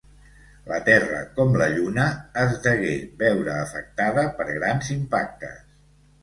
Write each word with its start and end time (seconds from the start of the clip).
La 0.69 0.77
Terra, 0.85 1.19
com 1.35 1.51
la 1.61 1.67
Lluna, 1.73 2.05
es 2.45 2.55
degué 2.63 2.95
veure 3.21 3.53
afectada 3.57 4.25
per 4.41 4.49
grans 4.57 4.91
impactes. 4.97 5.63